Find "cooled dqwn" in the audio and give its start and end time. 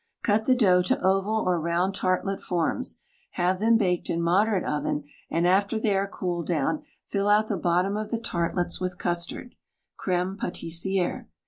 6.07-6.81